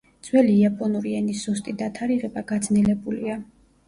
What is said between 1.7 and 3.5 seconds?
დათარიღება გაძნელებულია.